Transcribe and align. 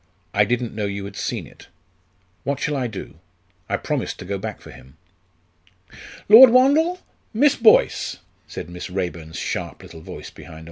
"I 0.33 0.45
didn't 0.45 0.73
know 0.73 0.87
you 0.87 1.05
had 1.05 1.15
seen 1.15 1.45
it. 1.45 1.67
What 2.43 2.59
shall 2.59 2.75
I 2.75 2.87
do? 2.87 3.19
I 3.69 3.77
promised 3.77 4.17
to 4.17 4.25
go 4.25 4.39
back 4.39 4.59
for 4.59 4.71
him." 4.71 4.97
"Lord 6.27 6.49
Wandle 6.49 6.99
Miss 7.35 7.55
Boyce!" 7.55 8.17
said 8.47 8.67
Miss 8.67 8.89
Raeburn's 8.89 9.37
sharp 9.37 9.83
little 9.83 10.01
voice 10.01 10.31
behind 10.31 10.53
Aldous. 10.53 10.59